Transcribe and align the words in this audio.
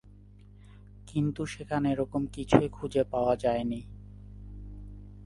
কিন্তু 1.07 1.41
সেখানে 1.45 1.87
এরকম 1.91 2.21
কিছুই 2.25 2.69
খুঁজে 2.69 3.03
পাওয়া 3.03 3.35
যায়নি। 3.35 3.81